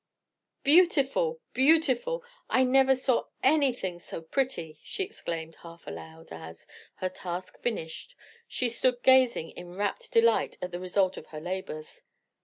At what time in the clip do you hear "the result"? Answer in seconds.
10.71-11.17